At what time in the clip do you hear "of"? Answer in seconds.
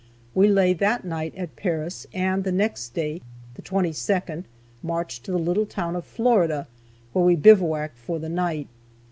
5.95-6.05